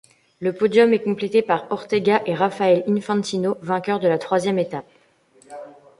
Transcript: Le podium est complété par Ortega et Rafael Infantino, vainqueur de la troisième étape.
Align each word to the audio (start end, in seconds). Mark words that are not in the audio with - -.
Le 0.39 0.51
podium 0.51 0.93
est 0.93 1.03
complété 1.03 1.43
par 1.43 1.71
Ortega 1.71 2.23
et 2.25 2.33
Rafael 2.33 2.83
Infantino, 2.87 3.57
vainqueur 3.61 3.99
de 3.99 4.07
la 4.07 4.17
troisième 4.17 4.57
étape. 4.57 4.89